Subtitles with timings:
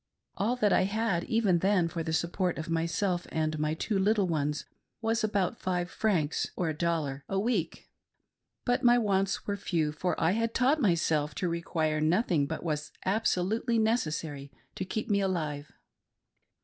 [0.35, 4.27] All that I had, even then, for the support of myself and my two little
[4.27, 4.65] ones
[4.99, 7.87] was about five francs (;^i) a week,
[8.65, 12.69] but my wants were few, for I had taught myself to require no«Jiing but what
[12.71, 15.71] was absolutely necessary to keep me alive.